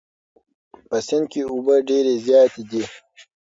[0.87, 2.83] په سیند کې اوبه ډېرې زیاتې دي.